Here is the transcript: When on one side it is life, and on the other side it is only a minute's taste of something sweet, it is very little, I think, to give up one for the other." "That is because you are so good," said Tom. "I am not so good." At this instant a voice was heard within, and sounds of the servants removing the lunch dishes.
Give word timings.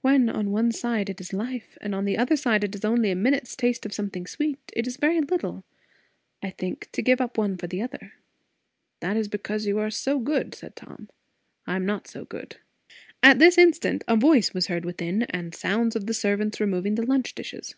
When 0.00 0.30
on 0.30 0.50
one 0.50 0.72
side 0.72 1.10
it 1.10 1.20
is 1.20 1.34
life, 1.34 1.76
and 1.82 1.94
on 1.94 2.06
the 2.06 2.16
other 2.16 2.36
side 2.36 2.64
it 2.64 2.74
is 2.74 2.86
only 2.86 3.10
a 3.10 3.14
minute's 3.14 3.54
taste 3.54 3.84
of 3.84 3.92
something 3.92 4.26
sweet, 4.26 4.58
it 4.72 4.86
is 4.86 4.96
very 4.96 5.20
little, 5.20 5.62
I 6.42 6.48
think, 6.48 6.88
to 6.92 7.02
give 7.02 7.20
up 7.20 7.36
one 7.36 7.58
for 7.58 7.66
the 7.66 7.82
other." 7.82 8.14
"That 9.00 9.18
is 9.18 9.28
because 9.28 9.66
you 9.66 9.78
are 9.78 9.90
so 9.90 10.20
good," 10.20 10.54
said 10.54 10.74
Tom. 10.74 11.10
"I 11.66 11.76
am 11.76 11.84
not 11.84 12.08
so 12.08 12.24
good." 12.24 12.56
At 13.22 13.40
this 13.40 13.58
instant 13.58 14.04
a 14.08 14.16
voice 14.16 14.54
was 14.54 14.68
heard 14.68 14.86
within, 14.86 15.24
and 15.24 15.54
sounds 15.54 15.94
of 15.94 16.06
the 16.06 16.14
servants 16.14 16.60
removing 16.60 16.94
the 16.94 17.04
lunch 17.04 17.34
dishes. 17.34 17.74